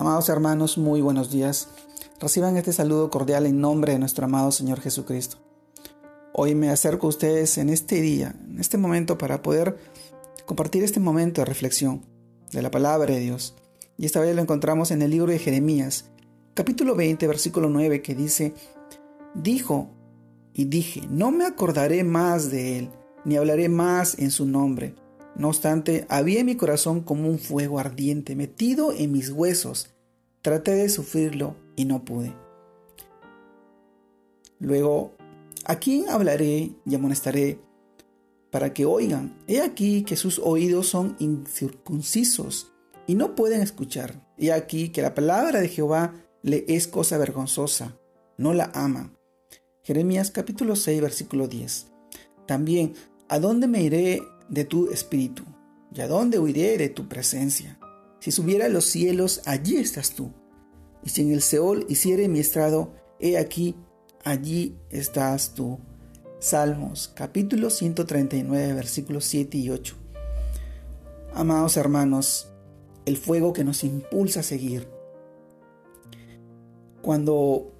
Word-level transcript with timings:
Amados 0.00 0.28
hermanos, 0.28 0.78
muy 0.78 1.00
buenos 1.00 1.28
días. 1.28 1.70
Reciban 2.20 2.56
este 2.56 2.72
saludo 2.72 3.10
cordial 3.10 3.46
en 3.46 3.60
nombre 3.60 3.94
de 3.94 3.98
nuestro 3.98 4.26
amado 4.26 4.52
Señor 4.52 4.80
Jesucristo. 4.80 5.38
Hoy 6.32 6.54
me 6.54 6.70
acerco 6.70 7.08
a 7.08 7.10
ustedes 7.10 7.58
en 7.58 7.68
este 7.68 8.00
día, 8.00 8.32
en 8.48 8.60
este 8.60 8.78
momento, 8.78 9.18
para 9.18 9.42
poder 9.42 9.76
compartir 10.46 10.84
este 10.84 11.00
momento 11.00 11.40
de 11.40 11.46
reflexión 11.46 12.06
de 12.52 12.62
la 12.62 12.70
palabra 12.70 13.12
de 13.12 13.18
Dios. 13.18 13.56
Y 13.96 14.06
esta 14.06 14.20
vez 14.20 14.36
lo 14.36 14.42
encontramos 14.42 14.92
en 14.92 15.02
el 15.02 15.10
libro 15.10 15.32
de 15.32 15.40
Jeremías, 15.40 16.04
capítulo 16.54 16.94
20, 16.94 17.26
versículo 17.26 17.68
9, 17.68 18.00
que 18.00 18.14
dice, 18.14 18.54
Dijo 19.34 19.90
y 20.52 20.66
dije, 20.66 21.08
no 21.10 21.32
me 21.32 21.44
acordaré 21.44 22.04
más 22.04 22.52
de 22.52 22.78
él, 22.78 22.90
ni 23.24 23.36
hablaré 23.36 23.68
más 23.68 24.16
en 24.20 24.30
su 24.30 24.46
nombre 24.46 24.94
no 25.36 25.48
obstante, 25.48 26.06
había 26.08 26.40
en 26.40 26.46
mi 26.46 26.56
corazón 26.56 27.00
como 27.00 27.28
un 27.28 27.38
fuego 27.38 27.78
ardiente 27.78 28.34
metido 28.34 28.92
en 28.92 29.12
mis 29.12 29.30
huesos. 29.30 29.94
Traté 30.42 30.72
de 30.72 30.88
sufrirlo 30.88 31.56
y 31.76 31.84
no 31.84 32.04
pude. 32.04 32.34
Luego, 34.58 35.14
¿a 35.64 35.76
quién 35.76 36.08
hablaré 36.08 36.72
y 36.84 36.94
amonestaré 36.94 37.60
para 38.50 38.74
que 38.74 38.84
oigan? 38.84 39.38
He 39.46 39.60
aquí 39.60 40.02
que 40.02 40.16
sus 40.16 40.38
oídos 40.38 40.88
son 40.88 41.14
incircuncisos 41.18 42.72
y 43.06 43.14
no 43.14 43.34
pueden 43.34 43.62
escuchar. 43.62 44.26
He 44.36 44.52
aquí 44.52 44.90
que 44.90 45.02
la 45.02 45.14
palabra 45.14 45.60
de 45.60 45.68
Jehová 45.68 46.14
le 46.42 46.64
es 46.68 46.88
cosa 46.88 47.18
vergonzosa, 47.18 47.96
no 48.36 48.52
la 48.52 48.70
ama. 48.74 49.12
Jeremías 49.82 50.30
capítulo 50.30 50.76
6 50.76 51.00
versículo 51.00 51.48
10. 51.48 51.86
También, 52.46 52.94
¿a 53.28 53.38
dónde 53.38 53.68
me 53.68 53.82
iré 53.82 54.22
de 54.48 54.64
tu 54.64 54.90
espíritu. 54.90 55.44
¿Y 55.92 56.00
a 56.00 56.08
dónde 56.08 56.38
huiré 56.38 56.76
de 56.78 56.88
tu 56.88 57.08
presencia? 57.08 57.78
Si 58.20 58.30
subiera 58.30 58.66
a 58.66 58.70
los 58.70 58.84
cielos, 58.84 59.42
allí 59.46 59.76
estás 59.76 60.10
tú. 60.10 60.32
Y 61.04 61.10
si 61.10 61.22
en 61.22 61.32
el 61.32 61.42
Seol 61.42 61.86
hiciere 61.88 62.28
mi 62.28 62.40
estrado, 62.40 62.92
he 63.20 63.38
aquí, 63.38 63.76
allí 64.24 64.76
estás 64.90 65.54
tú. 65.54 65.78
Salmos, 66.40 67.12
capítulo 67.14 67.70
139, 67.70 68.72
versículos 68.74 69.24
7 69.24 69.58
y 69.58 69.70
8. 69.70 69.96
Amados 71.34 71.76
hermanos, 71.76 72.48
el 73.06 73.16
fuego 73.16 73.52
que 73.52 73.64
nos 73.64 73.84
impulsa 73.84 74.40
a 74.40 74.44
seguir. 74.44 74.88
Cuando 77.02 77.72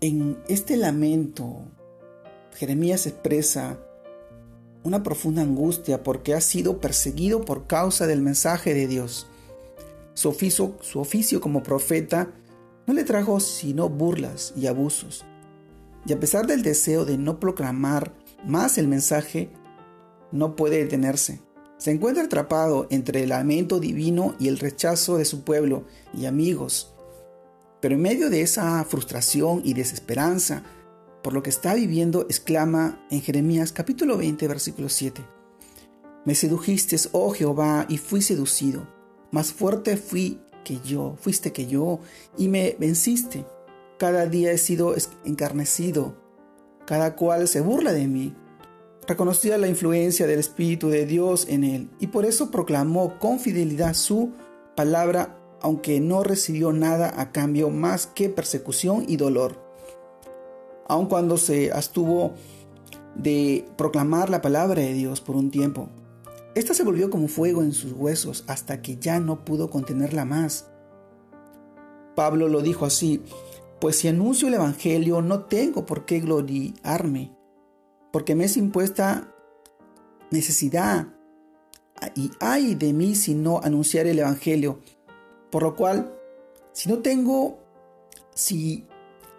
en 0.00 0.38
este 0.48 0.76
lamento 0.76 1.62
Jeremías 2.54 3.06
expresa 3.06 3.78
una 4.84 5.02
profunda 5.02 5.42
angustia 5.42 6.02
porque 6.02 6.34
ha 6.34 6.40
sido 6.40 6.80
perseguido 6.80 7.44
por 7.44 7.66
causa 7.66 8.06
del 8.06 8.20
mensaje 8.20 8.74
de 8.74 8.86
Dios. 8.86 9.26
Su 10.12 10.28
oficio, 10.28 11.40
como 11.40 11.62
profeta 11.62 12.30
no 12.86 12.94
le 12.94 13.02
trajo 13.02 13.40
sino 13.40 13.88
burlas 13.88 14.52
y 14.56 14.66
abusos. 14.66 15.24
Y 16.06 16.12
a 16.12 16.20
pesar 16.20 16.46
del 16.46 16.62
deseo 16.62 17.06
de 17.06 17.16
no 17.16 17.40
proclamar 17.40 18.12
más 18.46 18.76
el 18.76 18.86
mensaje, 18.86 19.50
no 20.30 20.54
puede 20.54 20.76
detenerse. 20.76 21.40
Se 21.78 21.90
encuentra 21.90 22.24
atrapado 22.24 22.86
entre 22.90 23.22
el 23.22 23.30
lamento 23.30 23.80
divino 23.80 24.34
y 24.38 24.48
el 24.48 24.58
rechazo 24.58 25.16
de 25.16 25.24
su 25.24 25.44
pueblo 25.44 25.84
y 26.12 26.26
amigos. 26.26 26.92
Pero 27.80 27.94
en 27.94 28.02
medio 28.02 28.28
de 28.30 28.42
esa 28.42 28.84
frustración 28.84 29.62
y 29.64 29.72
desesperanza, 29.74 30.62
por 31.24 31.32
lo 31.32 31.42
que 31.42 31.48
está 31.48 31.72
viviendo, 31.72 32.26
exclama 32.28 33.02
en 33.10 33.22
Jeremías 33.22 33.72
capítulo 33.72 34.18
20, 34.18 34.46
versículo 34.46 34.90
7. 34.90 35.24
Me 36.26 36.34
sedujiste, 36.34 36.96
oh 37.12 37.30
Jehová, 37.30 37.86
y 37.88 37.96
fui 37.96 38.20
seducido. 38.20 38.86
Más 39.30 39.50
fuerte 39.50 39.96
fui 39.96 40.38
que 40.64 40.80
yo, 40.84 41.16
fuiste 41.18 41.50
que 41.50 41.66
yo, 41.66 42.00
y 42.36 42.48
me 42.48 42.76
venciste. 42.78 43.46
Cada 43.98 44.26
día 44.26 44.52
he 44.52 44.58
sido 44.58 44.94
encarnecido, 45.24 46.14
cada 46.84 47.16
cual 47.16 47.48
se 47.48 47.62
burla 47.62 47.94
de 47.94 48.06
mí. 48.06 48.34
Reconocía 49.08 49.56
la 49.56 49.68
influencia 49.68 50.26
del 50.26 50.40
Espíritu 50.40 50.90
de 50.90 51.06
Dios 51.06 51.46
en 51.48 51.64
él, 51.64 51.90
y 52.00 52.08
por 52.08 52.26
eso 52.26 52.50
proclamó 52.50 53.18
con 53.18 53.40
fidelidad 53.40 53.94
su 53.94 54.32
palabra, 54.76 55.38
aunque 55.62 56.00
no 56.00 56.22
recibió 56.22 56.74
nada 56.74 57.18
a 57.18 57.32
cambio 57.32 57.70
más 57.70 58.06
que 58.06 58.28
persecución 58.28 59.06
y 59.08 59.16
dolor 59.16 59.63
aun 60.88 61.06
cuando 61.06 61.36
se 61.36 61.72
abstuvo 61.72 62.34
de 63.14 63.64
proclamar 63.76 64.30
la 64.30 64.42
palabra 64.42 64.82
de 64.82 64.92
Dios 64.92 65.20
por 65.20 65.36
un 65.36 65.50
tiempo. 65.50 65.88
Esta 66.54 66.74
se 66.74 66.84
volvió 66.84 67.10
como 67.10 67.28
fuego 67.28 67.62
en 67.62 67.72
sus 67.72 67.92
huesos 67.92 68.44
hasta 68.46 68.80
que 68.80 68.96
ya 68.96 69.18
no 69.20 69.44
pudo 69.44 69.70
contenerla 69.70 70.24
más. 70.24 70.68
Pablo 72.14 72.48
lo 72.48 72.60
dijo 72.60 72.84
así, 72.86 73.22
pues 73.80 73.96
si 73.98 74.08
anuncio 74.08 74.48
el 74.48 74.54
Evangelio 74.54 75.20
no 75.20 75.44
tengo 75.44 75.84
por 75.84 76.04
qué 76.04 76.20
gloriarme, 76.20 77.36
porque 78.12 78.34
me 78.34 78.44
es 78.44 78.56
impuesta 78.56 79.34
necesidad 80.30 81.08
y 82.14 82.30
hay 82.40 82.74
de 82.74 82.92
mí 82.92 83.14
si 83.14 83.34
no 83.34 83.60
anunciar 83.62 84.06
el 84.06 84.18
Evangelio, 84.18 84.78
por 85.50 85.62
lo 85.62 85.74
cual, 85.74 86.12
si 86.72 86.88
no 86.88 86.98
tengo, 86.98 87.58
si 88.34 88.86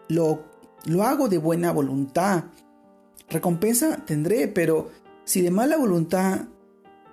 lo 0.08 0.44
lo 0.86 1.04
hago 1.04 1.28
de 1.28 1.38
buena 1.38 1.72
voluntad. 1.72 2.46
Recompensa 3.30 4.06
tendré, 4.06 4.48
pero 4.48 4.90
si 5.24 5.42
de 5.42 5.52
mala 5.52 5.78
voluntad, 5.78 6.42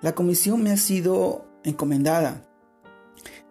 la 0.01 0.13
comisión 0.13 0.61
me 0.61 0.71
ha 0.71 0.77
sido 0.77 1.45
encomendada. 1.63 2.47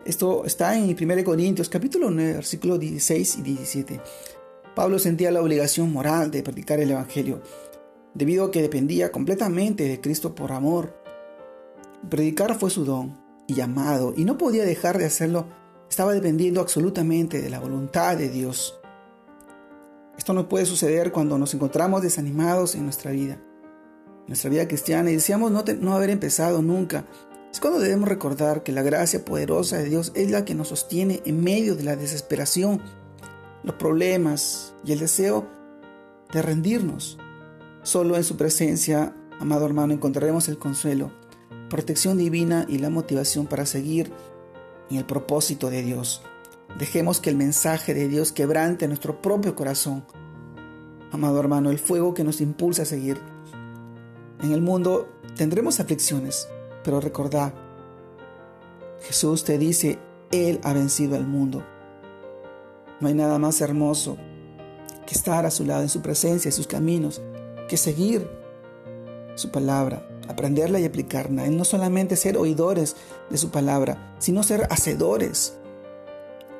Esto 0.04 0.44
está 0.44 0.76
en 0.76 0.84
1 0.84 1.24
Corintios 1.24 1.68
capítulo 1.68 2.10
9, 2.10 2.34
versículos 2.34 2.80
16 2.80 3.38
y 3.38 3.42
17. 3.42 4.00
Pablo 4.74 4.98
sentía 4.98 5.30
la 5.30 5.42
obligación 5.42 5.92
moral 5.92 6.30
de 6.30 6.42
predicar 6.42 6.80
el 6.80 6.90
Evangelio, 6.90 7.40
debido 8.14 8.44
a 8.44 8.50
que 8.50 8.62
dependía 8.62 9.12
completamente 9.12 9.84
de 9.84 10.00
Cristo 10.00 10.34
por 10.34 10.52
amor. 10.52 10.96
Predicar 12.08 12.58
fue 12.58 12.70
su 12.70 12.84
don 12.84 13.20
y 13.46 13.54
llamado, 13.54 14.14
y 14.16 14.24
no 14.24 14.38
podía 14.38 14.64
dejar 14.64 14.98
de 14.98 15.04
hacerlo. 15.04 15.46
Estaba 15.88 16.14
dependiendo 16.14 16.60
absolutamente 16.60 17.40
de 17.40 17.50
la 17.50 17.60
voluntad 17.60 18.16
de 18.16 18.28
Dios. 18.28 18.81
Esto 20.22 20.34
no 20.34 20.48
puede 20.48 20.66
suceder 20.66 21.10
cuando 21.10 21.36
nos 21.36 21.52
encontramos 21.52 22.00
desanimados 22.00 22.76
en 22.76 22.84
nuestra 22.84 23.10
vida, 23.10 23.42
nuestra 24.28 24.50
vida 24.50 24.68
cristiana, 24.68 25.10
y 25.10 25.14
deseamos 25.14 25.50
no, 25.50 25.64
no 25.80 25.94
haber 25.94 26.10
empezado 26.10 26.62
nunca. 26.62 27.06
Es 27.50 27.58
cuando 27.58 27.80
debemos 27.80 28.08
recordar 28.08 28.62
que 28.62 28.70
la 28.70 28.82
gracia 28.82 29.24
poderosa 29.24 29.78
de 29.78 29.86
Dios 29.86 30.12
es 30.14 30.30
la 30.30 30.44
que 30.44 30.54
nos 30.54 30.68
sostiene 30.68 31.22
en 31.24 31.42
medio 31.42 31.74
de 31.74 31.82
la 31.82 31.96
desesperación, 31.96 32.80
los 33.64 33.74
problemas 33.74 34.76
y 34.84 34.92
el 34.92 35.00
deseo 35.00 35.48
de 36.32 36.40
rendirnos. 36.40 37.18
Solo 37.82 38.14
en 38.14 38.22
su 38.22 38.36
presencia, 38.36 39.16
amado 39.40 39.66
hermano, 39.66 39.92
encontraremos 39.92 40.46
el 40.48 40.56
consuelo, 40.56 41.10
protección 41.68 42.16
divina 42.16 42.64
y 42.68 42.78
la 42.78 42.90
motivación 42.90 43.48
para 43.48 43.66
seguir 43.66 44.12
en 44.88 44.98
el 44.98 45.04
propósito 45.04 45.68
de 45.68 45.82
Dios. 45.82 46.22
Dejemos 46.78 47.20
que 47.20 47.30
el 47.30 47.36
mensaje 47.36 47.94
de 47.94 48.08
Dios 48.08 48.32
quebrante 48.32 48.88
nuestro 48.88 49.20
propio 49.20 49.54
corazón. 49.54 50.04
Amado 51.10 51.38
hermano, 51.38 51.70
el 51.70 51.78
fuego 51.78 52.14
que 52.14 52.24
nos 52.24 52.40
impulsa 52.40 52.82
a 52.82 52.86
seguir. 52.86 53.20
En 54.42 54.52
el 54.52 54.62
mundo 54.62 55.08
tendremos 55.36 55.80
aflicciones, 55.80 56.48
pero 56.82 57.00
recordad, 57.00 57.52
Jesús 59.02 59.44
te 59.44 59.58
dice, 59.58 59.98
Él 60.30 60.60
ha 60.64 60.72
vencido 60.72 61.16
al 61.16 61.26
mundo. 61.26 61.62
No 63.00 63.08
hay 63.08 63.14
nada 63.14 63.38
más 63.38 63.60
hermoso 63.60 64.16
que 65.06 65.14
estar 65.14 65.44
a 65.44 65.50
su 65.50 65.66
lado 65.66 65.82
en 65.82 65.88
su 65.88 66.00
presencia, 66.00 66.48
en 66.48 66.52
sus 66.52 66.66
caminos, 66.66 67.20
que 67.68 67.76
seguir 67.76 68.28
su 69.34 69.50
palabra, 69.50 70.08
aprenderla 70.28 70.80
y 70.80 70.84
aplicarla. 70.84 71.46
Y 71.46 71.50
no 71.50 71.64
solamente 71.64 72.16
ser 72.16 72.38
oidores 72.38 72.96
de 73.28 73.36
su 73.36 73.50
palabra, 73.50 74.16
sino 74.18 74.42
ser 74.42 74.66
hacedores 74.70 75.58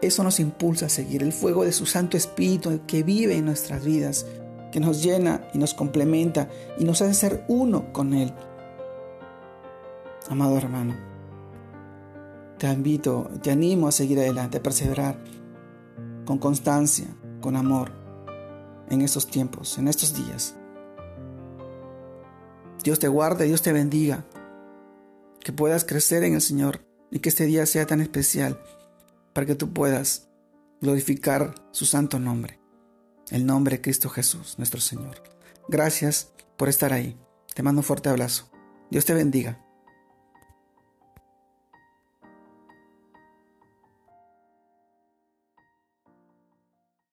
eso 0.02 0.25
nos 0.25 0.40
impulsa 0.40 0.87
a 0.87 0.90
seguir 0.90 1.22
el 1.22 1.32
fuego 1.32 1.64
de 1.64 1.72
su 1.72 1.87
Santo 1.87 2.16
Espíritu 2.16 2.81
que 2.87 3.04
vive 3.04 3.37
en 3.37 3.46
nuestras 3.46 3.84
vidas, 3.84 4.26
que 4.72 4.81
nos 4.81 5.02
llena 5.02 5.49
y 5.54 5.58
nos 5.58 5.75
complementa 5.75 6.50
y 6.76 6.84
nos 6.84 7.00
hace 7.00 7.14
ser 7.14 7.44
uno 7.46 7.93
con 7.93 8.12
Él. 8.12 8.34
Amado 10.28 10.56
hermano, 10.56 10.96
te 12.58 12.66
invito, 12.66 13.31
te 13.43 13.52
animo 13.52 13.87
a 13.87 13.93
seguir 13.93 14.19
adelante, 14.19 14.58
a 14.58 14.62
perseverar 14.62 15.22
con 16.25 16.38
constancia, 16.38 17.06
con 17.40 17.55
amor 17.56 17.93
en 18.90 19.02
estos 19.02 19.28
tiempos, 19.28 19.78
en 19.78 19.87
estos 19.87 20.14
días. 20.14 20.56
Dios 22.82 22.98
te 22.98 23.06
guarde, 23.06 23.44
Dios 23.44 23.62
te 23.62 23.72
bendiga, 23.72 24.25
que 25.38 25.52
puedas 25.52 25.84
crecer 25.84 26.25
en 26.25 26.34
el 26.34 26.40
Señor 26.40 26.84
y 27.12 27.20
que 27.20 27.28
este 27.28 27.46
día 27.46 27.66
sea 27.66 27.87
tan 27.87 28.00
especial 28.00 28.58
para 29.32 29.46
que 29.46 29.55
tú 29.55 29.73
puedas 29.73 30.29
glorificar 30.81 31.55
su 31.70 31.87
santo 31.87 32.19
nombre, 32.19 32.61
el 33.31 33.46
nombre 33.46 33.76
de 33.76 33.82
Cristo 33.82 34.08
Jesús, 34.08 34.56
nuestro 34.58 34.81
Señor. 34.81 35.23
Gracias 35.69 36.32
por 36.56 36.69
estar 36.69 36.93
ahí. 36.93 37.17
Te 37.55 37.62
mando 37.62 37.81
un 37.81 37.84
fuerte 37.84 38.08
abrazo. 38.08 38.50
Dios 38.90 39.05
te 39.05 39.14
bendiga. 39.14 39.64